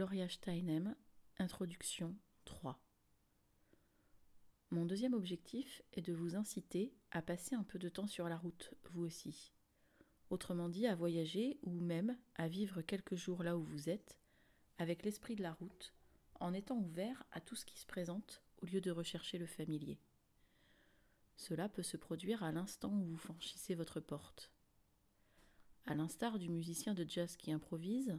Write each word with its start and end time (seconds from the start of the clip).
Gloria 0.00 0.30
Steinem, 0.30 0.96
Introduction 1.36 2.16
3. 2.46 2.82
Mon 4.70 4.86
deuxième 4.86 5.12
objectif 5.12 5.82
est 5.92 6.00
de 6.00 6.14
vous 6.14 6.36
inciter 6.36 6.94
à 7.10 7.20
passer 7.20 7.54
un 7.54 7.64
peu 7.64 7.78
de 7.78 7.90
temps 7.90 8.06
sur 8.06 8.26
la 8.26 8.38
route, 8.38 8.72
vous 8.92 9.04
aussi. 9.04 9.52
Autrement 10.30 10.70
dit, 10.70 10.86
à 10.86 10.94
voyager 10.94 11.58
ou 11.64 11.72
même 11.80 12.16
à 12.36 12.48
vivre 12.48 12.80
quelques 12.80 13.14
jours 13.14 13.42
là 13.42 13.58
où 13.58 13.62
vous 13.62 13.90
êtes, 13.90 14.18
avec 14.78 15.02
l'esprit 15.02 15.36
de 15.36 15.42
la 15.42 15.52
route, 15.52 15.92
en 16.36 16.54
étant 16.54 16.78
ouvert 16.78 17.22
à 17.30 17.42
tout 17.42 17.54
ce 17.54 17.66
qui 17.66 17.78
se 17.78 17.84
présente 17.84 18.42
au 18.62 18.64
lieu 18.64 18.80
de 18.80 18.90
rechercher 18.90 19.36
le 19.36 19.44
familier. 19.44 20.00
Cela 21.36 21.68
peut 21.68 21.82
se 21.82 21.98
produire 21.98 22.42
à 22.42 22.52
l'instant 22.52 22.90
où 22.90 23.04
vous 23.04 23.18
franchissez 23.18 23.74
votre 23.74 24.00
porte. 24.00 24.50
À 25.84 25.94
l'instar 25.94 26.38
du 26.38 26.48
musicien 26.48 26.94
de 26.94 27.04
jazz 27.06 27.36
qui 27.36 27.52
improvise, 27.52 28.18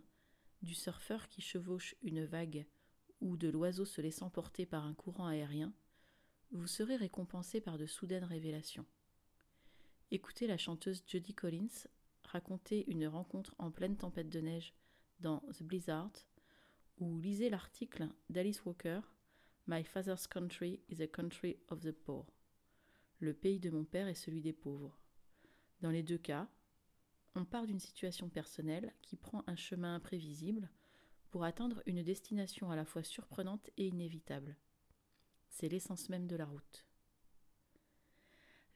du 0.62 0.74
surfeur 0.74 1.28
qui 1.28 1.42
chevauche 1.42 1.96
une 2.04 2.26
vague 2.26 2.66
ou 3.20 3.38
de 3.38 3.50
l'oiseau 3.50 3.86
se 3.86 4.02
laissant 4.02 4.30
porter 4.30 4.66
par 4.66 4.86
un 4.86 4.94
courant 4.94 5.28
aérien, 5.28 5.74
vous 6.52 6.68
serez 6.68 6.96
récompensé 6.96 7.62
par 7.62 7.78
de 7.78 7.86
soudaines 7.86 8.24
révélations. 8.24 8.86
Écoutez 10.12 10.48
la 10.48 10.58
chanteuse 10.58 11.04
Judy 11.08 11.34
Collins 11.34 11.88
raconter 12.24 12.90
une 12.90 13.08
rencontre 13.08 13.56
en 13.58 13.72
pleine 13.72 13.98
tempête 13.98 14.30
de 14.30 14.40
neige 14.40 14.74
dans 15.20 15.40
The 15.54 15.64
Blizzard, 15.64 16.12
ou 17.00 17.20
lisez 17.20 17.50
l'article 17.50 18.08
d'Alice 18.30 18.64
Walker 18.66 19.02
My 19.68 19.84
Father's 19.84 20.28
Country 20.28 20.80
is 20.90 21.02
a 21.02 21.08
Country 21.08 21.58
of 21.70 21.82
the 21.82 21.92
Poor. 21.92 22.26
Le 23.20 23.34
pays 23.34 23.60
de 23.60 23.70
mon 23.70 23.84
père 23.84 24.08
est 24.08 24.16
celui 24.16 24.42
des 24.42 24.54
pauvres. 24.54 24.98
Dans 25.82 25.92
les 25.92 26.04
deux 26.04 26.18
cas, 26.18 26.48
on 27.36 27.46
part 27.46 27.66
d'une 27.66 27.80
situation 27.80 28.30
personnelle 28.30 28.94
qui 29.02 29.16
prend 29.16 29.44
un 29.48 29.56
chemin 29.56 29.96
imprévisible 29.96 30.70
pour 31.30 31.44
atteindre 31.44 31.82
une 31.86 32.04
destination 32.04 32.72
à 32.72 32.76
la 32.76 32.86
fois 32.86 33.04
surprenante 33.04 33.70
et 33.78 33.88
inévitable. 33.88 34.58
C'est 35.50 35.70
l'essence 35.70 36.10
même 36.10 36.28
de 36.28 36.36
la 36.36 36.46
route. 36.46 36.86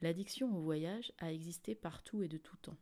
L'addiction 0.00 0.54
au 0.56 0.60
voyage 0.60 1.12
a 1.18 1.32
existé 1.32 1.74
partout 1.74 2.22
et 2.22 2.28
de 2.28 2.38
tout 2.38 2.56
temps. 2.56 2.78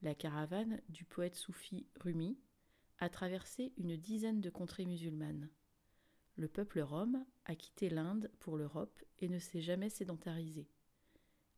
La 0.00 0.14
caravane 0.14 0.80
du 0.88 1.04
poète 1.04 1.36
soufi 1.36 1.86
Rumi 2.00 2.38
a 2.98 3.08
traversé 3.08 3.72
une 3.76 3.96
dizaine 3.96 4.40
de 4.40 4.50
contrées 4.50 4.86
musulmanes. 4.86 5.48
Le 6.36 6.48
peuple 6.48 6.80
rome 6.80 7.24
a 7.44 7.54
quitté 7.54 7.88
l'Inde 7.88 8.30
pour 8.40 8.56
l'Europe 8.56 9.02
et 9.20 9.28
ne 9.28 9.38
s'est 9.38 9.60
jamais 9.60 9.90
sédentarisé 9.90 10.68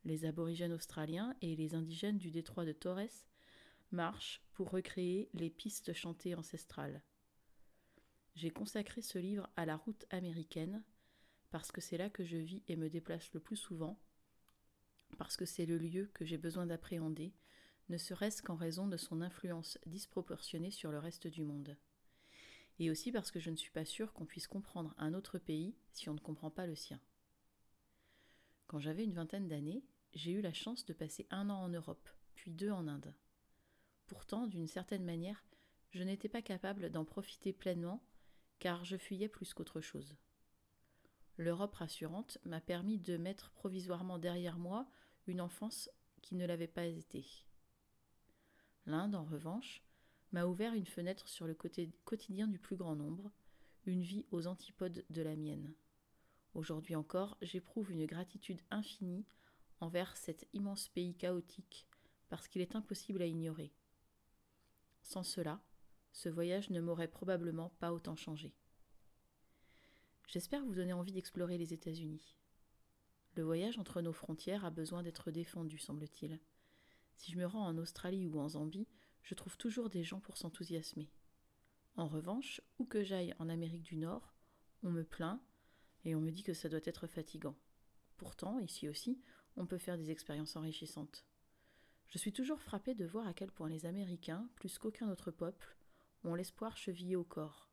les 0.05 0.25
aborigènes 0.25 0.73
australiens 0.73 1.35
et 1.41 1.57
les 1.57 1.75
indigènes 1.75 2.19
du 2.19 2.31
détroit 2.31 2.65
de 2.65 2.73
Torres 2.73 3.27
marchent 3.91 4.43
pour 4.53 4.71
recréer 4.71 5.31
les 5.35 5.51
pistes 5.51 5.93
chantées 5.93 6.35
ancestrales. 6.35 7.03
J'ai 8.35 8.51
consacré 8.51 9.03
ce 9.03 9.19
livre 9.19 9.49
à 9.57 9.65
la 9.65 9.77
route 9.77 10.07
américaine 10.11 10.83
parce 11.51 11.71
que 11.71 11.81
c'est 11.81 11.99
là 11.99 12.11
que 12.11 12.25
je 12.25 12.37
vis 12.37 12.63
et 12.67 12.75
me 12.75 12.91
déplace 12.91 13.33
le 13.33 13.39
plus 13.39 13.57
souvent, 13.57 14.01
parce 15.19 15.37
que 15.37 15.45
c'est 15.45 15.67
le 15.67 15.79
lieu 15.79 16.11
que 16.13 16.25
j'ai 16.25 16.37
besoin 16.37 16.67
d'appréhender, 16.67 17.33
ne 17.89 17.97
serait-ce 17.97 18.43
qu'en 18.43 18.57
raison 18.57 18.89
de 18.89 18.97
son 18.97 19.21
influence 19.21 19.79
disproportionnée 19.87 20.73
sur 20.73 20.91
le 20.91 20.99
reste 20.99 21.29
du 21.29 21.45
monde. 21.45 21.77
Et 22.81 22.91
aussi 22.91 23.13
parce 23.13 23.31
que 23.31 23.39
je 23.39 23.51
ne 23.51 23.57
suis 23.57 23.71
pas 23.71 23.85
sûre 23.85 24.13
qu'on 24.13 24.27
puisse 24.27 24.49
comprendre 24.49 24.95
un 24.99 25.15
autre 25.15 25.39
pays 25.39 25.77
si 25.93 26.09
on 26.09 26.15
ne 26.15 26.19
comprend 26.19 26.51
pas 26.51 26.67
le 26.67 26.75
sien. 26.75 27.01
Quand 28.67 28.81
j'avais 28.81 29.05
une 29.05 29.15
vingtaine 29.15 29.47
d'années, 29.47 29.85
j'ai 30.15 30.33
eu 30.33 30.41
la 30.41 30.53
chance 30.53 30.85
de 30.85 30.93
passer 30.93 31.27
un 31.31 31.51
an 31.51 31.63
en 31.63 31.69
Europe, 31.69 32.09
puis 32.35 32.51
deux 32.53 32.71
en 32.71 32.89
Inde. 32.89 33.15
Pourtant, 34.07 34.47
d'une 34.47 34.69
certaine 34.69 35.05
manière, 35.05 35.45
je 35.91 36.03
n'étais 36.03 36.29
pas 36.29 36.43
capable 36.43 36.91
d'en 36.91 37.05
profiter 37.05 37.53
pleinement, 37.53 38.03
car 38.59 38.85
je 38.85 38.97
fuyais 38.97 39.29
plus 39.29 39.55
qu'autre 39.55 39.81
chose. 39.81 40.17
L'Europe 41.37 41.75
rassurante 41.75 42.39
m'a 42.45 42.61
permis 42.61 42.99
de 42.99 43.17
mettre 43.17 43.51
provisoirement 43.51 44.19
derrière 44.19 44.59
moi 44.59 44.87
une 45.27 45.41
enfance 45.41 45.91
qui 46.23 46.37
ne 46.37 46.47
l'avait 46.47 46.69
pas 46.69 46.87
été. 46.87 47.27
L'Inde, 48.87 49.15
en 49.15 49.25
revanche, 49.25 49.83
m'a 50.33 50.47
ouvert 50.47 50.75
une 50.75 50.87
fenêtre 50.87 51.29
sur 51.29 51.47
le 51.47 51.55
côté 51.55 51.93
quotidien 52.05 52.47
du 52.47 52.59
plus 52.59 52.77
grand 52.77 52.95
nombre, 52.97 53.31
une 53.87 54.03
vie 54.03 54.27
aux 54.31 54.47
antipodes 54.47 55.05
de 55.11 55.23
la 55.23 55.37
mienne. 55.37 55.75
Aujourd'hui 56.55 56.95
encore, 56.95 57.37
j'éprouve 57.43 57.91
une 57.91 58.07
gratitude 58.07 58.61
infinie 58.71 59.25
envers 59.85 60.17
cet 60.17 60.49
immense 60.55 60.89
pays 60.89 61.15
chaotique, 61.15 61.87
parce 62.31 62.49
qu'il 62.49 62.63
est 62.63 62.75
impossible 62.75 63.21
à 63.21 63.27
ignorer. 63.27 63.71
Sans 65.03 65.23
cela, 65.23 65.61
ce 66.13 66.31
voyage 66.31 66.71
ne 66.71 66.81
m'aurait 66.81 67.09
probablement 67.09 67.69
pas 67.81 67.93
autant 67.93 68.17
changé. 68.17 68.55
J'espère 70.27 70.65
vous 70.65 70.75
donner 70.75 70.95
envie 70.95 71.13
d'explorer 71.13 71.59
les 71.59 71.75
États-Unis. 71.75 72.35
Le 73.35 73.43
voyage 73.43 73.79
entre 73.79 74.01
nos 74.01 74.15
frontières 74.15 74.65
a 74.65 74.71
besoin 74.71 75.03
d'être 75.03 75.31
défendu, 75.31 75.77
semble-t-il. 75.77 76.41
Si 77.17 77.33
je 77.33 77.39
me 77.39 77.47
rends 77.47 77.67
en 77.67 77.77
Australie 77.77 78.27
ou 78.27 78.41
en 78.41 78.49
Zambie, 78.49 78.89
je 79.23 79.35
trouve 79.35 79.59
toujours 79.59 79.91
des 79.91 80.03
gens 80.03 80.21
pour 80.21 80.39
s'enthousiasmer. 80.39 81.11
En 81.97 82.09
revanche, 82.09 82.63
où 82.79 82.87
que 82.87 83.05
j'aille 83.05 83.35
en 83.39 83.51
Amérique 83.51 83.83
du 83.83 83.97
Nord, 83.97 84.33
on 84.83 84.91
me 84.91 85.05
plaint 85.05 85.41
et 86.05 86.15
on 86.15 86.21
me 86.21 86.31
dit 86.31 86.43
que 86.43 86.55
ça 86.55 86.71
doit 86.71 86.81
être 86.85 87.07
fatigant. 87.07 87.57
Pourtant, 88.17 88.59
ici 88.61 88.89
aussi, 88.89 89.21
on 89.57 89.67
peut 89.67 89.79
faire 89.79 89.97
des 89.97 90.11
expériences 90.11 90.57
enrichissantes. 90.57 91.25
Je 92.09 92.19
suis 92.19 92.33
toujours 92.33 92.61
frappé 92.61 92.95
de 92.95 93.05
voir 93.05 93.27
à 93.27 93.35
quel 93.35 93.51
point 93.51 93.69
les 93.69 93.87
Américains, 93.87 94.49
plus 94.57 94.79
qu'aucun 94.79 95.11
autre 95.11 95.31
peuple, 95.31 95.77
ont 96.25 96.35
l'espoir 96.35 96.77
chevillé 96.77 97.17
au 97.17 97.25
corps. 97.25 97.71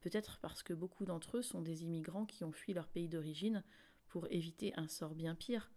Peut-être 0.00 0.38
parce 0.40 0.62
que 0.62 0.72
beaucoup 0.72 1.04
d'entre 1.04 1.38
eux 1.38 1.42
sont 1.42 1.60
des 1.60 1.84
immigrants 1.84 2.26
qui 2.26 2.44
ont 2.44 2.52
fui 2.52 2.72
leur 2.72 2.88
pays 2.88 3.08
d'origine 3.08 3.62
pour 4.08 4.26
éviter 4.30 4.72
un 4.76 4.88
sort 4.88 5.14
bien 5.14 5.34
pire, 5.34 5.70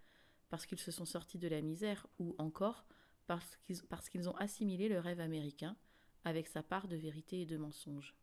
parce 0.50 0.66
qu'ils 0.66 0.80
se 0.80 0.92
sont 0.92 1.06
sortis 1.06 1.38
de 1.38 1.48
la 1.48 1.62
misère, 1.62 2.08
ou 2.20 2.36
encore 2.38 2.86
parce 3.28 3.58
qu'ils, 3.58 3.84
parce 3.84 4.10
ont 4.16 4.36
assimilé 4.38 4.90
le 4.90 5.00
rêve 5.00 5.20
américain 5.20 5.78
avec 6.24 6.48
sa 6.48 6.64
part 6.64 6.88
de 6.88 6.96
vérité 6.96 7.42
et 7.42 7.46
de 7.46 7.58
mensonge. 7.58 8.16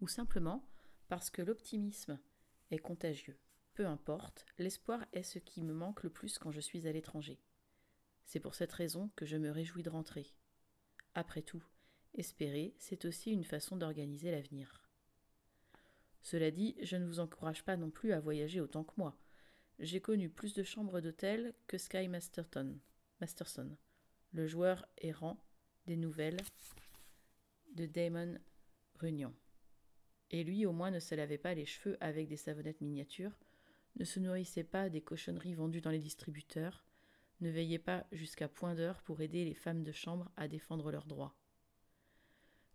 Ou 0.00 0.08
simplement 0.08 0.64
parce 1.08 1.30
que 1.30 1.42
l'optimisme 1.42 2.18
est 2.70 2.78
contagieux. 2.78 3.38
Peu 3.78 3.86
importe, 3.86 4.44
l'espoir 4.58 5.06
est 5.12 5.22
ce 5.22 5.38
qui 5.38 5.62
me 5.62 5.72
manque 5.72 6.02
le 6.02 6.10
plus 6.10 6.36
quand 6.36 6.50
je 6.50 6.58
suis 6.58 6.88
à 6.88 6.92
l'étranger. 6.92 7.38
C'est 8.24 8.40
pour 8.40 8.56
cette 8.56 8.72
raison 8.72 9.08
que 9.14 9.24
je 9.24 9.36
me 9.36 9.52
réjouis 9.52 9.84
de 9.84 9.88
rentrer. 9.88 10.34
Après 11.14 11.42
tout, 11.42 11.62
espérer, 12.14 12.74
c'est 12.80 13.04
aussi 13.04 13.30
une 13.30 13.44
façon 13.44 13.76
d'organiser 13.76 14.32
l'avenir. 14.32 14.82
Cela 16.22 16.50
dit, 16.50 16.74
je 16.82 16.96
ne 16.96 17.06
vous 17.06 17.20
encourage 17.20 17.64
pas 17.64 17.76
non 17.76 17.88
plus 17.88 18.12
à 18.12 18.18
voyager 18.18 18.60
autant 18.60 18.82
que 18.82 18.94
moi. 18.96 19.16
J'ai 19.78 20.00
connu 20.00 20.28
plus 20.28 20.54
de 20.54 20.64
chambres 20.64 21.00
d'hôtel 21.00 21.54
que 21.68 21.78
Sky 21.78 22.08
Masterton, 22.08 22.80
Masterson, 23.20 23.76
le 24.32 24.48
joueur 24.48 24.88
errant 24.96 25.38
des 25.86 25.96
nouvelles 25.96 26.40
de 27.76 27.86
Damon 27.86 28.38
Runyon. 28.96 29.32
Et 30.32 30.42
lui 30.42 30.66
au 30.66 30.72
moins 30.72 30.90
ne 30.90 30.98
se 30.98 31.14
lavait 31.14 31.38
pas 31.38 31.54
les 31.54 31.64
cheveux 31.64 31.96
avec 32.00 32.26
des 32.26 32.36
savonnettes 32.36 32.80
miniatures, 32.80 33.38
ne 33.98 34.04
se 34.04 34.20
nourrissait 34.20 34.64
pas 34.64 34.88
des 34.88 35.00
cochonneries 35.00 35.54
vendues 35.54 35.80
dans 35.80 35.90
les 35.90 35.98
distributeurs, 35.98 36.84
ne 37.40 37.50
veillait 37.50 37.78
pas 37.78 38.06
jusqu'à 38.12 38.48
point 38.48 38.74
d'heure 38.74 39.02
pour 39.02 39.20
aider 39.20 39.44
les 39.44 39.54
femmes 39.54 39.82
de 39.82 39.92
chambre 39.92 40.30
à 40.36 40.48
défendre 40.48 40.90
leurs 40.90 41.06
droits. 41.06 41.34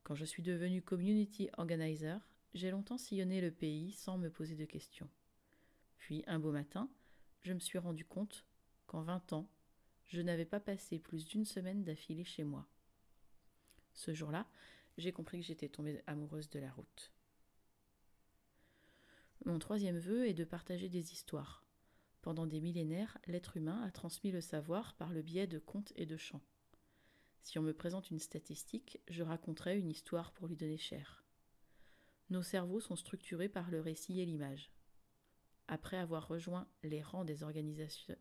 Quand 0.04 0.16
je 0.16 0.26
suis 0.26 0.44
devenu 0.44 0.82
community 0.82 1.50
organizer, 1.58 2.20
j'ai 2.54 2.72
longtemps 2.72 2.98
sillonné 2.98 3.40
le 3.40 3.52
pays 3.52 3.94
sans 3.94 4.18
me 4.18 4.30
poser 4.30 4.56
de 4.56 4.66
questions. 4.66 5.10
Puis, 5.98 6.24
un 6.28 6.40
beau 6.40 6.52
matin, 6.52 6.90
je 7.42 7.54
me 7.54 7.60
suis 7.60 7.78
rendu 7.78 8.04
compte 8.04 8.46
qu'en 8.86 9.02
vingt 9.02 9.32
ans, 9.32 9.50
je 10.08 10.22
n'avais 10.22 10.46
pas 10.46 10.60
passé 10.60 11.00
plus 11.00 11.26
d'une 11.26 11.46
semaine 11.46 11.84
d'affilée 11.84 12.26
chez 12.26 12.44
moi. 12.44 12.68
Ce 13.94 14.14
jour-là, 14.14 14.46
j'ai 14.98 15.14
compris 15.14 15.40
que 15.40 15.46
j'étais 15.46 15.70
tombée 15.70 16.02
amoureuse 16.06 16.50
de 16.50 16.60
la 16.60 16.72
route. 16.72 17.13
Mon 19.46 19.60
troisième 19.60 19.98
vœu 19.98 20.26
est 20.28 20.34
de 20.34 20.46
partager 20.46 20.88
des 20.88 21.12
histoires. 21.12 21.66
Pendant 22.22 22.48
des 22.48 22.62
millénaires, 22.62 23.18
l'être 23.28 23.58
humain 23.58 23.82
a 23.82 23.92
transmis 23.92 24.32
le 24.32 24.40
savoir 24.40 24.96
par 24.96 25.12
le 25.12 25.22
biais 25.22 25.48
de 25.48 25.60
contes 25.60 25.92
et 25.98 26.06
de 26.06 26.16
chants. 26.16 26.44
Si 27.42 27.60
on 27.60 27.62
me 27.62 27.74
présente 27.74 28.10
une 28.10 28.20
statistique, 28.20 29.02
je 29.10 29.22
raconterai 29.22 29.78
une 29.78 29.90
histoire 29.90 30.32
pour 30.32 30.48
lui 30.48 30.56
donner 30.56 30.78
chair. 30.78 31.26
Nos 32.30 32.42
cerveaux 32.42 32.80
sont 32.80 32.96
structurés 32.96 33.50
par 33.50 33.70
le 33.70 33.82
récit 33.82 34.22
et 34.22 34.26
l'image. 34.26 34.72
Après 35.68 35.98
avoir 35.98 36.30
rejoint 36.30 36.66
les 36.82 37.02
rangs 37.02 37.26
des, 37.26 37.40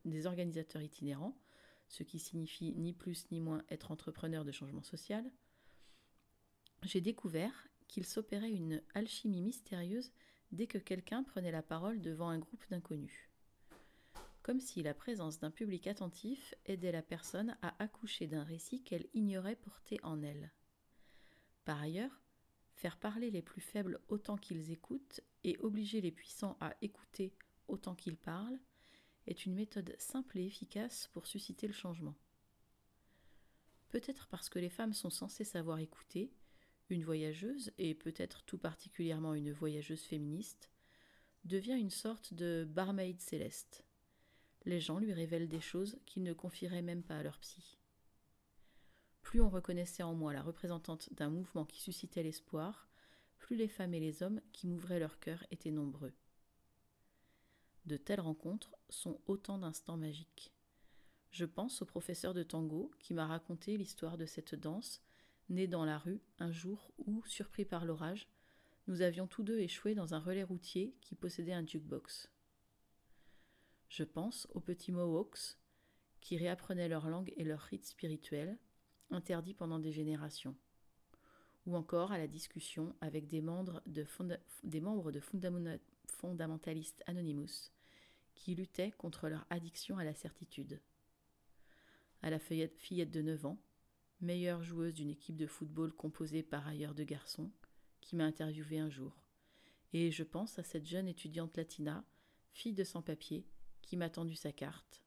des 0.05 0.27
organisateurs 0.27 0.83
itinérants, 0.83 1.39
ce 1.87 2.03
qui 2.03 2.19
signifie 2.19 2.75
ni 2.75 2.93
plus 2.93 3.31
ni 3.31 3.39
moins 3.39 3.63
être 3.71 3.93
entrepreneur 3.93 4.45
de 4.45 4.51
changement 4.51 4.83
social, 4.83 5.31
j'ai 6.83 7.01
découvert 7.01 7.69
qu'il 7.87 8.05
s'opérait 8.05 8.51
une 8.51 8.83
alchimie 8.95 9.43
mystérieuse 9.43 10.11
dès 10.53 10.67
que 10.67 10.79
quelqu'un 10.79 11.23
prenait 11.23 11.51
la 11.51 11.63
parole 11.63 12.01
devant 12.01 12.29
un 12.29 12.39
groupe 12.39 12.65
d'inconnus. 12.71 13.31
Comme 14.43 14.61
si 14.61 14.83
la 14.83 14.95
présence 14.95 15.39
d'un 15.39 15.51
public 15.51 15.87
attentif 15.87 16.55
aidait 16.67 16.93
la 16.93 17.03
personne 17.03 17.57
à 17.63 17.75
accoucher 17.83 18.27
d'un 18.27 18.45
récit 18.45 18.83
qu'elle 18.83 19.09
ignorait 19.15 19.57
porter 19.57 19.99
en 20.03 20.23
elle. 20.23 20.53
Par 21.65 21.81
ailleurs, 21.81 22.23
Faire 22.83 22.97
parler 22.97 23.31
les 23.31 23.43
plus 23.43 23.61
faibles 23.61 24.01
autant 24.09 24.37
qu'ils 24.37 24.73
écoutent 24.73 25.21
et 25.45 25.57
obliger 25.59 26.01
les 26.01 26.11
puissants 26.11 26.57
à 26.61 26.75
écouter 26.83 27.33
autant 27.69 27.95
qu'ils 27.95 28.17
parlent 28.17 28.59
est 29.27 29.47
une 29.47 29.55
méthode 29.55 29.95
simple 29.99 30.39
et 30.39 30.47
efficace 30.47 31.09
pour 31.13 31.29
susciter 31.29 31.69
le 31.69 31.73
changement. 31.73 32.17
Peut-être 33.91 34.27
parce 34.27 34.49
que 34.49 34.59
les 34.59 34.69
femmes 34.69 34.95
sont 34.95 35.11
censées 35.11 35.45
savoir 35.45 35.79
écouter, 35.79 36.33
une 36.93 37.05
voyageuse, 37.05 37.73
et 37.79 37.95
peut-être 37.95 38.43
tout 38.45 38.59
particulièrement 38.59 39.35
une 39.35 39.53
voyageuse 39.53 40.03
féministe, 40.03 40.71
devient 41.45 41.79
une 41.79 41.91
sorte 41.91 42.35
de 42.35 42.67
barmaid 42.69 43.21
céleste. 43.21 43.85
Les 44.65 44.81
gens 44.81 44.99
lui 44.99 45.13
révèlent 45.13 45.49
des 45.49 45.61
choses 45.61 45.99
qu'ils 46.07 46.23
ne 46.23 46.33
confieraient 46.33 46.83
même 46.83 47.03
pas 47.03 47.19
à 47.19 47.23
leur 47.23 47.39
psy. 47.39 47.79
Plus 49.23 49.41
on 49.41 49.49
reconnaissait 49.49 50.03
en 50.03 50.15
moi 50.15 50.33
la 50.33 50.43
représentante 50.43 51.13
d'un 51.15 51.31
mouvement 51.31 51.65
qui 51.65 51.81
suscitait 51.81 52.23
l'espoir, 52.23 52.89
plus 53.39 53.57
les 53.57 53.69
femmes 53.69 53.95
et 53.95 54.01
les 54.01 54.23
hommes 54.23 54.41
qui 54.53 54.67
m'ouvraient 54.67 55.01
leur 55.01 55.19
cœur 55.19 55.45
étaient 55.51 55.71
nombreux. 55.71 56.13
De 57.87 57.97
telles 57.97 58.21
rencontres 58.21 58.77
sont 58.89 59.21
autant 59.27 59.59
d'instants 59.59 59.97
magiques. 59.97 60.53
Je 61.31 61.45
pense 61.45 61.83
au 61.83 61.87
professeur 61.87 62.35
de 62.35 62.43
tango 62.43 62.93
qui 63.01 63.15
m'a 63.15 63.27
raconté 63.27 63.77
l'histoire 63.77 64.19
de 64.19 64.27
cette 64.27 64.55
danse, 64.55 65.03
née 65.53 65.67
dans 65.67 65.85
la 65.85 65.99
rue 65.99 66.21
un 66.39 66.51
jour 66.51 66.93
où, 66.99 67.23
surpris 67.27 67.65
par 67.65 67.85
l'orage, 67.85 68.27
nous 68.89 69.03
avions 69.03 69.27
tous 69.27 69.43
deux 69.43 69.59
échoué 69.61 69.95
dans 69.95 70.15
un 70.15 70.19
relais 70.19 70.43
routier 70.43 70.95
qui 71.01 71.15
possédait 71.15 71.53
un 71.53 71.65
jukebox. 71.65 72.31
Je 73.89 74.05
pense 74.05 74.49
aux 74.55 74.61
petits 74.61 74.91
Mohawks 74.91 75.59
qui 76.21 76.37
réapprenaient 76.37 76.89
leur 76.89 77.09
langue 77.09 77.33
et 77.37 77.45
leur 77.45 77.61
rite 77.61 77.85
spirituel, 77.85 78.59
interdits 79.11 79.55
pendant 79.55 79.79
des 79.79 79.93
générations, 79.93 80.57
ou 81.67 81.77
encore 81.77 82.13
à 82.13 82.19
la 82.19 82.27
discussion 82.27 82.97
avec 83.01 83.27
des 83.27 83.43
membres 83.43 83.83
de, 83.87 84.07
des 84.65 84.81
membres 84.81 85.13
de 85.13 85.21
fondamentalistes 86.07 87.03
Anonymous 87.07 87.71
qui 88.35 88.55
luttaient 88.55 88.93
contre 88.93 89.29
leur 89.29 89.47
addiction 89.51 89.99
à 89.99 90.05
la 90.05 90.15
certitude. 90.15 90.81
À 92.23 92.31
la 92.31 92.39
fillette 92.39 93.11
de 93.11 93.21
9 93.21 93.47
ans, 93.47 93.59
meilleure 94.23 94.63
joueuse 94.63 94.95
d'une 94.95 95.11
équipe 95.11 95.37
de 95.37 95.47
football 95.47 95.93
composée 95.93 96.43
par 96.43 96.67
ailleurs 96.67 96.95
de 96.95 97.05
garçons, 97.05 97.51
qui 98.01 98.17
m'a 98.17 98.25
interviewé 98.25 98.79
un 98.79 98.89
jour. 98.89 99.23
Et 99.93 100.11
je 100.11 100.23
pense 100.23 100.59
à 100.59 100.63
cette 100.63 100.87
jeune 100.87 101.09
étudiante 101.09 101.57
latina, 101.57 102.05
fille 102.53 102.73
de 102.73 102.85
sans-papiers, 102.85 103.45
qui 103.83 103.97
m'a 103.97 104.09
tendu 104.09 104.35
sa 104.35 104.53
carte, 104.53 105.03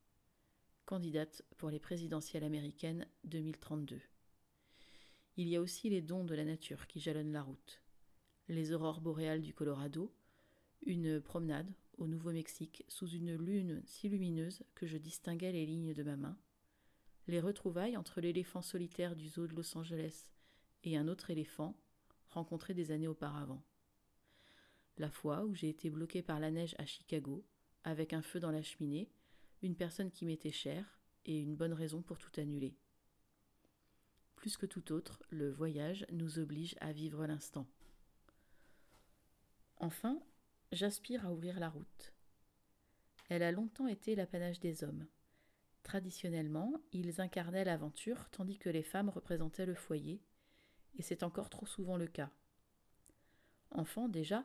candidate 0.86 1.44
pour 1.58 1.70
les 1.70 1.80
présidentielles 1.80 2.44
américaines 2.44 3.08
2032. 3.24 4.00
Il 5.38 5.48
y 5.48 5.56
a 5.56 5.62
aussi 5.62 5.90
les 5.90 6.02
dons 6.02 6.24
de 6.24 6.36
la 6.36 6.46
nature 6.46 6.88
qui 6.88 7.00
jalonnent 7.00 7.34
la 7.34 7.44
route. 7.44 7.82
Les 8.48 8.72
aurores 8.72 9.02
boréales 9.02 9.42
du 9.42 9.54
Colorado, 9.54 10.14
une 10.86 11.20
promenade 11.20 11.74
au 11.98 12.08
Nouveau-Mexique 12.08 12.86
sous 12.88 13.08
une 13.08 13.36
lune 13.36 13.82
si 13.86 14.08
lumineuse 14.08 14.64
que 14.76 14.86
je 14.86 14.98
distinguais 14.98 15.52
les 15.52 15.66
lignes 15.66 15.94
de 15.94 16.04
ma 16.04 16.16
main, 16.16 16.38
les 17.28 17.40
retrouvailles 17.40 17.98
entre 17.98 18.22
l'éléphant 18.22 18.62
solitaire 18.62 19.16
du 19.16 19.28
zoo 19.28 19.48
de 19.48 19.56
Los 19.56 19.78
Angeles 19.78 20.30
et 20.84 20.98
un 20.98 21.08
autre 21.08 21.32
éléphant 21.32 21.76
rencontré 22.30 22.74
des 22.74 22.92
années 22.92 23.08
auparavant. 23.08 23.64
La 24.98 25.10
fois 25.10 25.44
où 25.46 25.54
j'ai 25.56 25.70
été 25.70 25.90
bloqué 25.90 26.22
par 26.22 26.40
la 26.40 26.52
neige 26.52 26.76
à 26.78 26.86
Chicago, 26.86 27.46
avec 27.84 28.14
un 28.14 28.22
feu 28.22 28.40
dans 28.40 28.52
la 28.52 28.62
cheminée, 28.62 29.10
une 29.62 29.76
personne 29.76 30.12
qui 30.12 30.26
m'était 30.26 30.52
chère 30.52 31.00
et 31.26 31.40
une 31.40 31.56
bonne 31.56 31.74
raison 31.74 32.02
pour 32.02 32.18
tout 32.18 32.32
annuler. 32.40 32.76
Plus 34.36 34.58
que 34.58 34.66
tout 34.66 34.92
autre, 34.92 35.24
le 35.30 35.50
voyage 35.50 36.06
nous 36.12 36.40
oblige 36.40 36.76
à 36.80 36.92
vivre 36.92 37.26
l'instant. 37.26 37.68
Enfin, 39.78 40.22
j'aspire 40.72 41.26
à 41.26 41.34
ouvrir 41.34 41.60
la 41.60 41.70
route. 41.70 42.14
Elle 43.30 43.44
a 43.44 43.52
longtemps 43.52 43.88
été 43.88 44.16
l'apanage 44.16 44.60
des 44.60 44.84
hommes. 44.84 45.08
Traditionnellement, 45.86 46.74
ils 46.94 47.22
incarnaient 47.22 47.64
l'aventure 47.64 48.28
tandis 48.32 48.58
que 48.58 48.70
les 48.70 48.82
femmes 48.82 49.10
représentaient 49.10 49.68
le 49.68 49.76
foyer, 49.76 50.20
et 50.98 51.04
c'est 51.04 51.22
encore 51.22 51.52
trop 51.52 51.68
souvent 51.68 51.96
le 51.96 52.08
cas. 52.08 52.32
Enfant 53.70 54.10
déjà, 54.10 54.44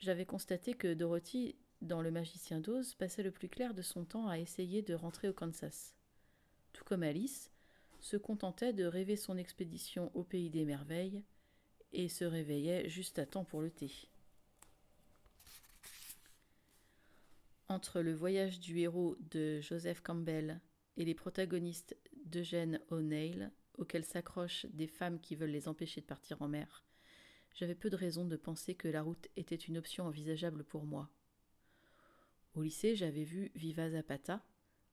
j'avais 0.00 0.26
constaté 0.26 0.74
que 0.74 0.92
Dorothy, 0.92 1.54
dans 1.82 2.02
Le 2.02 2.10
Magicien 2.10 2.58
d'Oz, 2.58 2.94
passait 2.96 3.22
le 3.22 3.30
plus 3.30 3.48
clair 3.48 3.74
de 3.74 3.82
son 3.82 4.04
temps 4.04 4.26
à 4.26 4.40
essayer 4.40 4.82
de 4.82 4.94
rentrer 4.94 5.28
au 5.28 5.32
Kansas. 5.32 5.94
Tout 6.72 6.82
comme 6.82 7.04
Alice, 7.04 7.52
se 8.00 8.16
contentait 8.16 8.72
de 8.72 8.84
rêver 8.84 9.14
son 9.14 9.36
expédition 9.36 10.10
au 10.14 10.24
pays 10.24 10.50
des 10.50 10.64
merveilles 10.64 11.22
et 11.92 12.08
se 12.08 12.24
réveillait 12.24 12.88
juste 12.88 13.20
à 13.20 13.26
temps 13.26 13.44
pour 13.44 13.60
le 13.60 13.70
thé. 13.70 13.92
Entre 17.68 18.00
le 18.00 18.12
voyage 18.12 18.58
du 18.58 18.80
héros 18.80 19.16
de 19.30 19.60
Joseph 19.60 20.00
Campbell 20.00 20.60
et 20.96 21.04
les 21.04 21.14
protagonistes 21.14 21.96
d'Eugène 22.24 22.80
O'Neill, 22.90 23.50
auxquels 23.78 24.04
s'accrochent 24.04 24.66
des 24.66 24.86
femmes 24.86 25.20
qui 25.20 25.34
veulent 25.34 25.50
les 25.50 25.68
empêcher 25.68 26.00
de 26.00 26.06
partir 26.06 26.42
en 26.42 26.48
mer, 26.48 26.84
j'avais 27.54 27.74
peu 27.74 27.90
de 27.90 27.96
raison 27.96 28.24
de 28.24 28.36
penser 28.36 28.74
que 28.74 28.88
la 28.88 29.02
route 29.02 29.28
était 29.36 29.54
une 29.54 29.78
option 29.78 30.06
envisageable 30.06 30.64
pour 30.64 30.84
moi. 30.84 31.10
Au 32.54 32.62
lycée, 32.62 32.96
j'avais 32.96 33.24
vu 33.24 33.50
Viva 33.54 33.90
Zapata, 33.90 34.44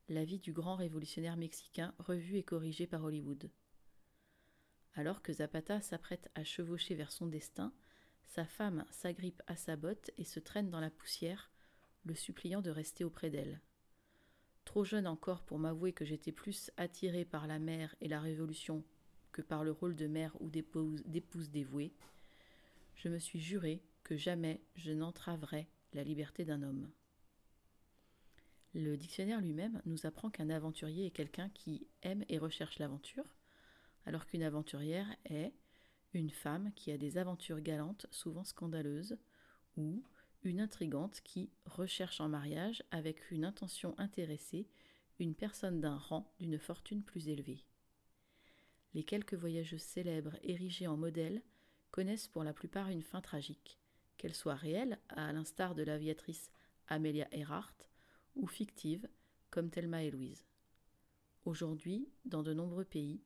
la 0.07 0.25
vie 0.25 0.39
du 0.39 0.53
grand 0.53 0.75
révolutionnaire 0.75 1.37
mexicain 1.37 1.93
revue 1.99 2.37
et 2.37 2.43
corrigée 2.43 2.87
par 2.87 3.03
Hollywood. 3.03 3.49
Alors 4.95 5.21
que 5.21 5.31
Zapata 5.31 5.81
s'apprête 5.81 6.29
à 6.35 6.43
chevaucher 6.43 6.95
vers 6.95 7.11
son 7.11 7.27
destin, 7.27 7.73
sa 8.27 8.45
femme 8.45 8.85
s'agrippe 8.91 9.41
à 9.47 9.55
sa 9.55 9.75
botte 9.75 10.11
et 10.17 10.23
se 10.23 10.39
traîne 10.39 10.69
dans 10.69 10.79
la 10.79 10.89
poussière, 10.89 11.51
le 12.05 12.15
suppliant 12.15 12.61
de 12.61 12.69
rester 12.69 13.03
auprès 13.03 13.29
d'elle. 13.29 13.61
Trop 14.69 14.83
jeune 14.83 15.07
encore 15.07 15.42
pour 15.42 15.57
m'avouer 15.57 15.94
que 15.94 16.06
j'étais 16.06 16.31
plus 16.31 16.69
attirée 16.77 17.25
par 17.25 17.48
la 17.48 17.57
mer 17.57 17.95
et 18.01 18.07
la 18.07 18.21
révolution 18.21 18.83
que 19.31 19.42
par 19.42 19.63
le 19.63 19.71
rôle 19.71 19.95
de 19.95 20.06
mère 20.06 20.39
ou 20.42 20.51
d'épouse 20.51 21.50
dévouée, 21.50 21.92
je 22.94 23.10
me 23.10 23.18
suis 23.18 23.39
juré 23.39 23.81
que 24.04 24.16
jamais 24.16 24.62
je 24.75 24.92
n'entraverais 24.92 25.68
la 25.94 26.04
liberté 26.04 26.45
d'un 26.45 26.62
homme. 26.62 26.88
Le 28.75 28.95
dictionnaire 28.95 29.42
lui-même 29.42 29.81
nous 29.88 30.06
apprend 30.06 30.30
qu'un 30.30 30.51
aventurier 30.51 31.07
est 31.07 31.12
quelqu'un 31.18 31.50
qui 31.50 31.88
aime 32.04 32.24
et 32.30 32.38
recherche 32.38 32.77
l'aventure, 32.77 33.25
alors 34.06 34.27
qu'une 34.27 34.44
aventurière 34.44 35.07
est 35.25 35.51
une 36.13 36.30
femme 36.30 36.71
qui 36.75 36.92
a 36.92 37.00
des 37.00 37.18
aventures 37.18 37.61
galantes, 37.61 38.06
souvent 38.11 38.44
scandaleuses, 38.44 39.18
ou 39.78 40.04
une 40.43 40.61
intrigante 40.61 41.21
qui 41.21 41.49
recherche 41.65 42.21
en 42.21 42.29
mariage 42.29 42.83
avec 42.91 43.31
une 43.31 43.45
intention 43.45 43.93
intéressée 43.97 44.67
une 45.19 45.35
personne 45.35 45.81
d'un 45.81 45.97
rang 45.97 46.33
d'une 46.39 46.57
fortune 46.57 47.03
plus 47.03 47.27
élevée. 47.27 47.65
Les 48.93 49.03
quelques 49.03 49.33
voyageuses 49.33 49.81
célèbres 49.81 50.37
érigées 50.41 50.87
en 50.87 50.97
modèles 50.97 51.43
connaissent 51.91 52.27
pour 52.27 52.43
la 52.43 52.53
plupart 52.53 52.89
une 52.89 53.03
fin 53.03 53.21
tragique, 53.21 53.79
qu'elle 54.17 54.33
soit 54.33 54.55
réelle, 54.55 54.99
à 55.09 55.31
l'instar 55.33 55.75
de 55.75 55.83
l'aviatrice 55.83 56.51
Amelia 56.87 57.27
Earhart, 57.31 57.75
ou 58.35 58.47
fictive, 58.47 59.07
comme 59.49 59.69
Thelma 59.69 60.03
et 60.03 60.11
Louise. 60.11 60.45
Aujourd'hui, 61.45 62.09
dans 62.25 62.43
de 62.43 62.53
nombreux 62.53 62.85
pays, 62.85 63.21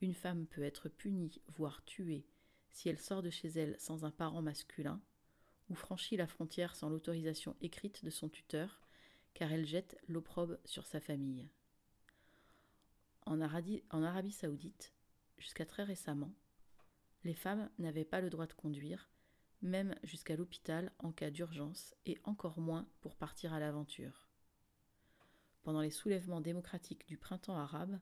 une 0.00 0.14
femme 0.14 0.46
peut 0.46 0.62
être 0.62 0.88
punie, 0.88 1.40
voire 1.48 1.84
tuée, 1.84 2.26
si 2.70 2.88
elle 2.88 2.98
sort 2.98 3.22
de 3.22 3.30
chez 3.30 3.48
elle 3.48 3.76
sans 3.78 4.04
un 4.04 4.10
parent 4.10 4.42
masculin, 4.42 5.00
ou 5.72 5.74
franchit 5.74 6.18
la 6.18 6.26
frontière 6.26 6.76
sans 6.76 6.90
l'autorisation 6.90 7.56
écrite 7.62 8.04
de 8.04 8.10
son 8.10 8.28
tuteur, 8.28 8.82
car 9.32 9.50
elle 9.50 9.64
jette 9.64 9.96
l'opprobre 10.06 10.58
sur 10.66 10.86
sa 10.86 11.00
famille. 11.00 11.48
En 13.24 13.40
Arabie, 13.40 13.82
en 13.88 14.02
Arabie 14.02 14.32
saoudite, 14.32 14.92
jusqu'à 15.38 15.64
très 15.64 15.82
récemment, 15.82 16.34
les 17.24 17.32
femmes 17.32 17.70
n'avaient 17.78 18.04
pas 18.04 18.20
le 18.20 18.28
droit 18.28 18.46
de 18.46 18.52
conduire, 18.52 19.08
même 19.62 19.94
jusqu'à 20.02 20.36
l'hôpital 20.36 20.92
en 20.98 21.10
cas 21.10 21.30
d'urgence, 21.30 21.94
et 22.04 22.18
encore 22.24 22.60
moins 22.60 22.86
pour 23.00 23.16
partir 23.16 23.54
à 23.54 23.60
l'aventure. 23.60 24.28
Pendant 25.62 25.80
les 25.80 25.90
soulèvements 25.90 26.42
démocratiques 26.42 27.08
du 27.08 27.16
printemps 27.16 27.56
arabe, 27.56 27.98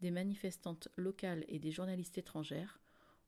des 0.00 0.12
manifestantes 0.12 0.86
locales 0.94 1.44
et 1.48 1.58
des 1.58 1.72
journalistes 1.72 2.18
étrangères 2.18 2.78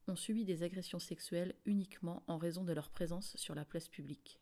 ont 0.08 0.16
subi 0.16 0.44
des 0.44 0.62
agressions 0.62 0.98
sexuelles 0.98 1.54
uniquement 1.64 2.22
en 2.26 2.38
raison 2.38 2.64
de 2.64 2.72
leur 2.72 2.90
présence 2.90 3.36
sur 3.36 3.54
la 3.54 3.64
place 3.64 3.88
publique. 3.88 4.40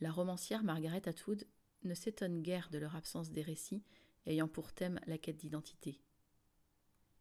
La 0.00 0.10
romancière 0.10 0.62
Margaret 0.62 1.08
Atwood 1.08 1.46
ne 1.82 1.94
s'étonne 1.94 2.42
guère 2.42 2.68
de 2.70 2.78
leur 2.78 2.96
absence 2.96 3.30
des 3.30 3.42
récits 3.42 3.84
ayant 4.26 4.48
pour 4.48 4.72
thème 4.72 5.00
la 5.06 5.18
quête 5.18 5.36
d'identité. 5.36 6.00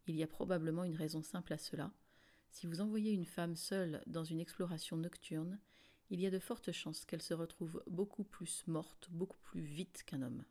Il 0.07 0.15
y 0.15 0.23
a 0.23 0.27
probablement 0.27 0.83
une 0.83 0.95
raison 0.95 1.21
simple 1.21 1.53
à 1.53 1.57
cela. 1.57 1.91
Si 2.49 2.67
vous 2.67 2.81
envoyez 2.81 3.11
une 3.11 3.25
femme 3.25 3.55
seule 3.55 4.03
dans 4.07 4.23
une 4.23 4.39
exploration 4.39 4.97
nocturne, 4.97 5.59
il 6.09 6.19
y 6.19 6.27
a 6.27 6.31
de 6.31 6.39
fortes 6.39 6.71
chances 6.71 7.05
qu'elle 7.05 7.21
se 7.21 7.33
retrouve 7.33 7.83
beaucoup 7.87 8.23
plus 8.23 8.65
morte, 8.67 9.09
beaucoup 9.11 9.39
plus 9.39 9.61
vite 9.61 10.03
qu'un 10.05 10.21
homme. 10.21 10.45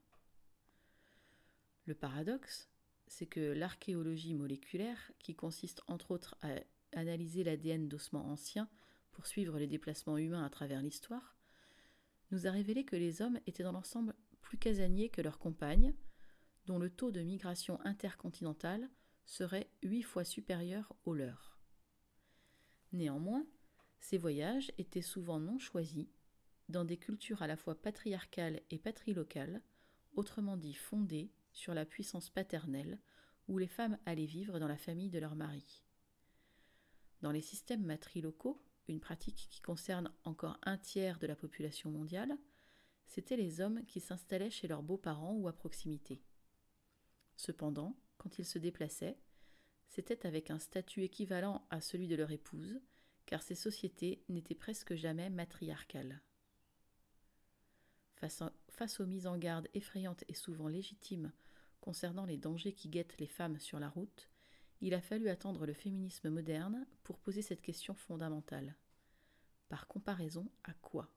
Le 1.85 1.95
paradoxe, 1.95 2.69
c'est 3.07 3.27
que 3.27 3.41
l'archéologie 3.41 4.35
moléculaire, 4.35 5.13
qui 5.19 5.35
consiste 5.35 5.83
entre 5.87 6.11
autres 6.11 6.37
à 6.43 6.49
analysé 6.93 7.45
l'ADN 7.45 7.89
d'ossements 7.89 8.31
anciens 8.31 8.69
pour 9.13 9.27
suivre 9.27 9.59
les 9.59 9.67
déplacements 9.67 10.19
humains 10.19 10.45
à 10.45 10.51
travers 10.51 10.81
l'histoire, 10.81 11.37
nous 12.31 12.47
a 12.47 12.51
révélé 12.51 12.85
que 12.85 12.97
les 12.97 13.23
hommes 13.23 13.39
étaient 13.47 13.63
dans 13.63 13.73
l'ensemble 13.73 14.15
plus 14.41 14.59
casaniers 14.59 15.09
que 15.09 15.23
leurs 15.23 15.39
compagnes, 15.39 15.95
dont 16.67 16.79
le 16.79 16.91
taux 16.91 17.11
de 17.11 17.21
migration 17.21 17.81
intercontinentale 17.85 18.89
serait 19.27 19.69
huit 19.83 20.03
fois 20.03 20.25
supérieur 20.25 20.95
au 21.05 21.15
leur. 21.15 21.59
Néanmoins, 22.93 23.47
ces 24.01 24.19
voyages 24.19 24.73
étaient 24.79 25.03
souvent 25.03 25.41
non 25.41 25.59
choisis, 25.59 26.07
dans 26.69 26.85
des 26.85 26.97
cultures 26.97 27.43
à 27.43 27.47
la 27.47 27.57
fois 27.57 27.75
patriarcales 27.75 28.61
et 28.71 28.79
patrilocales, 28.79 29.63
autrement 30.15 30.57
dit 30.57 30.75
fondées 30.75 31.31
sur 31.55 31.73
la 31.73 31.87
puissance 31.87 32.29
paternelle, 32.29 32.99
où 33.49 33.59
les 33.59 33.67
femmes 33.67 33.99
allaient 34.05 34.27
vivre 34.27 34.59
dans 34.59 34.69
la 34.69 34.77
famille 34.77 35.11
de 35.11 35.19
leur 35.19 35.35
mari. 35.35 35.83
Dans 37.23 37.33
les 37.33 37.41
systèmes 37.41 37.85
matrilocaux, 37.85 38.63
une 38.89 39.01
pratique 39.01 39.49
qui 39.51 39.63
concerne 39.63 40.13
encore 40.25 40.59
un 40.65 40.77
tiers 40.77 41.19
de 41.19 41.27
la 41.27 41.37
population 41.37 41.91
mondiale, 41.91 42.37
c'étaient 43.07 43.37
les 43.37 43.61
hommes 43.61 43.85
qui 43.87 44.01
s'installaient 44.01 44.51
chez 44.51 44.69
leurs 44.69 44.83
beaux-parents 44.83 45.35
ou 45.35 45.49
à 45.49 45.53
proximité. 45.53 46.23
Cependant, 47.37 47.97
quand 48.19 48.39
ils 48.39 48.47
se 48.47 48.59
déplaçaient, 48.59 49.19
c'était 49.89 50.27
avec 50.27 50.51
un 50.51 50.59
statut 50.59 51.03
équivalent 51.03 51.67
à 51.71 51.81
celui 51.81 52.09
de 52.09 52.17
leur 52.17 52.31
épouse, 52.31 52.81
car 53.27 53.43
ces 53.43 53.55
sociétés 53.55 54.23
n'étaient 54.29 54.55
presque 54.55 54.95
jamais 54.95 55.31
matriarcales. 55.31 56.21
Face, 58.17 58.43
face, 58.69 59.01
aux 59.01 59.07
mises 59.07 59.27
en 59.27 59.39
garde 59.39 59.69
effrayantes 59.75 60.25
et 60.29 60.35
souvent 60.35 60.69
légitimes 60.69 61.33
concernant 61.85 62.25
les 62.25 62.39
dangers 62.39 62.73
qui 62.73 62.89
guettent 62.89 63.19
les 63.19 63.27
femmes 63.27 63.61
sur 63.61 63.79
la 63.79 63.91
route, 63.91 64.31
il 64.81 64.95
a 64.95 65.03
fallu 65.03 65.29
attendre 65.29 65.67
le 65.67 65.75
féminisme 65.75 66.31
moderne 66.31 66.87
pour 67.03 67.19
poser 67.19 67.43
cette 67.43 67.61
question 67.61 67.95
fondamentale. 67.95 68.75
Par 69.69 69.87
comparaison 69.87 70.51
à 70.63 70.73
quoi? 70.73 71.13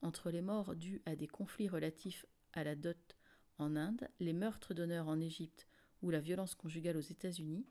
Entre 0.00 0.30
les 0.30 0.40
morts 0.40 0.74
dues 0.74 1.02
à 1.04 1.16
des 1.16 1.28
conflits 1.28 1.68
relatifs 1.68 2.24
à 2.54 2.64
la 2.64 2.74
dot 2.74 3.18
en 3.58 3.76
Inde, 3.76 4.08
les 4.20 4.32
meurtres 4.32 4.72
d'honneur 4.72 5.06
en 5.06 5.20
Égypte 5.20 5.68
ou 6.00 6.08
la 6.08 6.20
violence 6.20 6.54
conjugale 6.54 6.96
aux 6.96 7.00
États-Unis, 7.00 7.66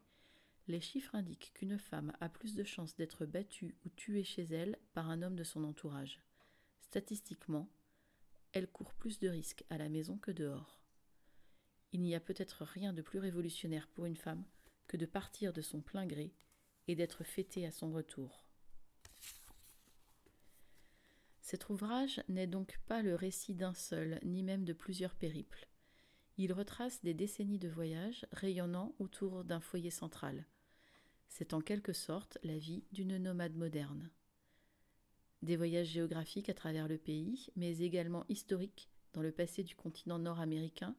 les 0.67 0.81
chiffres 0.81 1.15
indiquent 1.15 1.51
qu'une 1.55 1.79
femme 1.79 2.13
a 2.19 2.29
plus 2.29 2.53
de 2.53 2.63
chances 2.63 2.95
d'être 2.95 3.25
battue 3.25 3.75
ou 3.85 3.89
tuée 3.89 4.23
chez 4.23 4.43
elle 4.43 4.77
par 4.93 5.09
un 5.09 5.23
homme 5.23 5.35
de 5.35 5.43
son 5.43 5.63
entourage. 5.63 6.21
Statistiquement, 6.79 7.71
elle 8.51 8.67
court 8.67 8.93
plus 8.93 9.17
de 9.17 9.29
risques 9.29 9.65
à 9.71 9.79
la 9.79 9.89
maison 9.89 10.19
que 10.19 10.29
dehors. 10.29 10.80
Il 11.93 12.01
n'y 12.01 12.15
a 12.15 12.19
peut-être 12.19 12.63
rien 12.63 12.93
de 12.93 13.01
plus 13.01 13.19
révolutionnaire 13.19 13.87
pour 13.89 14.05
une 14.05 14.17
femme 14.17 14.45
que 14.87 14.97
de 14.97 15.05
partir 15.05 15.53
de 15.53 15.61
son 15.61 15.81
plein 15.81 16.05
gré 16.05 16.33
et 16.87 16.95
d'être 16.95 17.23
fêtée 17.23 17.65
à 17.65 17.71
son 17.71 17.91
retour. 17.91 18.45
Cet 21.41 21.69
ouvrage 21.69 22.23
n'est 22.29 22.47
donc 22.47 22.79
pas 22.87 23.01
le 23.01 23.15
récit 23.15 23.55
d'un 23.55 23.73
seul, 23.73 24.19
ni 24.23 24.41
même 24.41 24.63
de 24.63 24.73
plusieurs 24.73 25.15
périples. 25.15 25.67
Il 26.37 26.53
retrace 26.53 27.01
des 27.03 27.13
décennies 27.13 27.59
de 27.59 27.67
voyages 27.67 28.25
rayonnant 28.31 28.95
autour 28.99 29.43
d'un 29.43 29.59
foyer 29.59 29.91
central. 29.91 30.45
C'est 31.27 31.53
en 31.53 31.61
quelque 31.61 31.93
sorte 31.93 32.37
la 32.43 32.57
vie 32.57 32.83
d'une 32.91 33.17
nomade 33.17 33.55
moderne. 33.55 34.09
Des 35.41 35.57
voyages 35.57 35.87
géographiques 35.87 36.49
à 36.49 36.53
travers 36.53 36.87
le 36.87 36.97
pays, 36.97 37.49
mais 37.55 37.79
également 37.79 38.25
historiques 38.29 38.89
dans 39.13 39.21
le 39.21 39.31
passé 39.31 39.63
du 39.63 39.75
continent 39.75 40.19
nord-américain 40.19 40.95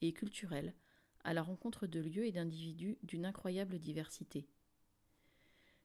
et 0.00 0.12
culturels, 0.12 0.74
à 1.24 1.34
la 1.34 1.42
rencontre 1.42 1.86
de 1.86 2.00
lieux 2.00 2.26
et 2.26 2.32
d'individus 2.32 2.98
d'une 3.02 3.26
incroyable 3.26 3.78
diversité. 3.78 4.48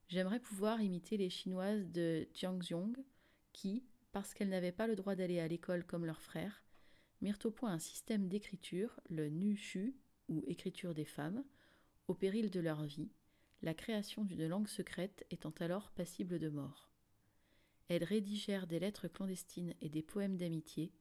J'aimerais 0.07 0.39
pouvoir 0.39 0.81
imiter 0.81 1.17
les 1.17 1.29
Chinoises 1.29 1.89
de 1.89 2.27
Jiangxiong 2.33 2.93
qui, 3.53 3.83
parce 4.11 4.33
qu'elles 4.33 4.49
n'avaient 4.49 4.71
pas 4.71 4.87
le 4.87 4.95
droit 4.95 5.15
d'aller 5.15 5.39
à 5.39 5.47
l'école 5.47 5.85
comme 5.85 6.05
leurs 6.05 6.21
frères, 6.21 6.63
mirent 7.21 7.39
au 7.43 7.51
point 7.51 7.71
un 7.71 7.79
système 7.79 8.27
d'écriture, 8.27 8.99
le 9.09 9.29
Nu 9.29 9.55
Shu, 9.55 9.95
ou 10.29 10.43
écriture 10.47 10.93
des 10.93 11.05
femmes, 11.05 11.43
au 12.07 12.13
péril 12.13 12.49
de 12.51 12.59
leur 12.59 12.83
vie, 12.83 13.09
la 13.61 13.73
création 13.73 14.23
d'une 14.23 14.47
langue 14.47 14.67
secrète 14.67 15.25
étant 15.31 15.53
alors 15.59 15.91
passible 15.91 16.39
de 16.39 16.49
mort. 16.49 16.91
Elles 17.87 18.03
rédigèrent 18.03 18.67
des 18.67 18.79
lettres 18.79 19.07
clandestines 19.07 19.73
et 19.81 19.89
des 19.89 20.03
poèmes 20.03 20.37
d'amitié, 20.37 20.91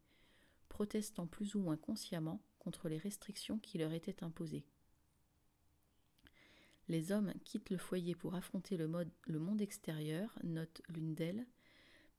protestant 0.68 1.26
plus 1.26 1.54
ou 1.54 1.61
moins 1.61 1.76
consciemment 1.76 2.42
contre 2.64 2.88
les 2.88 2.99
restrictions 2.99 3.59
qui 3.59 3.78
leur 3.78 3.92
étaient 3.92 4.25
imposées. 4.25 4.66
Les 6.88 7.12
hommes 7.12 7.33
quittent 7.44 7.71
le 7.71 7.78
foyer 7.78 8.14
pour 8.14 8.35
affronter 8.35 8.76
le, 8.76 8.88
monde 8.88 9.61
extérieur, 9.61 10.38
note 10.42 10.83
l'une 10.88 11.14
d'elles, 11.14 11.47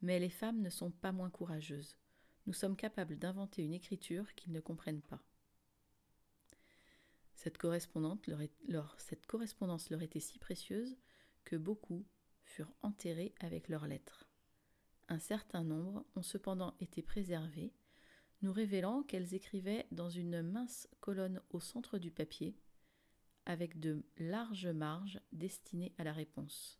mais 0.01 0.19
les 0.19 0.29
femmes 0.29 0.61
ne 0.61 0.69
sont 0.69 0.91
pas 0.91 1.11
moins 1.11 1.29
courageuses. 1.29 1.97
Nous 2.47 2.53
sommes 2.53 2.75
capables 2.75 3.17
d'inventer 3.17 3.63
une 3.63 3.73
écriture 3.73 4.33
qu'ils 4.35 4.53
ne 4.53 4.59
comprennent 4.59 5.01
pas. 5.01 5.21
Cette 7.33 7.57
correspondance 7.57 8.19
leur 9.89 10.01
était 10.01 10.19
si 10.19 10.39
précieuse 10.39 10.97
que 11.43 11.55
beaucoup 11.55 12.05
furent 12.43 12.73
enterrés 12.81 13.33
avec 13.39 13.67
leurs 13.67 13.87
lettres. 13.87 14.27
Un 15.09 15.19
certain 15.19 15.63
nombre 15.63 16.05
ont 16.15 16.23
cependant 16.23 16.75
été 16.79 17.03
préservés, 17.03 17.73
nous 18.41 18.53
révélant 18.53 19.03
qu'elles 19.03 19.33
écrivaient 19.33 19.87
dans 19.91 20.09
une 20.09 20.41
mince 20.41 20.87
colonne 20.99 21.41
au 21.49 21.59
centre 21.59 21.97
du 21.97 22.11
papier, 22.11 22.55
avec 23.45 23.79
de 23.79 24.03
larges 24.17 24.67
marges 24.67 25.19
destinées 25.31 25.93
à 25.97 26.03
la 26.03 26.13
réponse. 26.13 26.79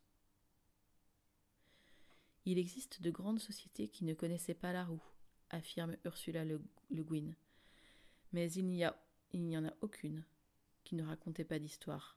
Il 2.44 2.58
existe 2.58 3.02
de 3.02 3.10
grandes 3.10 3.40
sociétés 3.40 3.88
qui 3.88 4.04
ne 4.04 4.14
connaissaient 4.14 4.54
pas 4.54 4.72
la 4.72 4.84
roue, 4.84 5.02
affirme 5.50 5.96
Ursula 6.04 6.44
Le, 6.44 6.60
Guin. 6.90 7.32
Mais 8.32 8.52
il 8.52 8.68
n'y, 8.68 8.84
il 9.32 9.44
n'y 9.44 9.58
en 9.58 9.64
a 9.64 9.74
aucune 9.80 10.24
qui 10.84 10.94
ne 10.94 11.02
racontait 11.02 11.44
pas 11.44 11.58
d'histoire. 11.58 12.16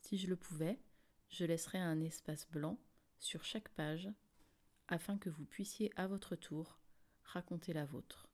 Si 0.00 0.18
je 0.18 0.28
le 0.28 0.36
pouvais, 0.36 0.78
je 1.28 1.44
laisserais 1.44 1.78
un 1.78 2.00
espace 2.00 2.48
blanc 2.48 2.78
sur 3.18 3.44
chaque 3.44 3.68
page 3.70 4.08
afin 4.86 5.18
que 5.18 5.30
vous 5.30 5.44
puissiez 5.44 5.90
à 5.96 6.06
votre 6.06 6.36
tour 6.36 6.78
raconter 7.24 7.72
la 7.72 7.84
vôtre. 7.84 8.28